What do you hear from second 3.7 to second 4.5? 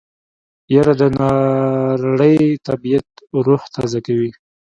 تازه کوي.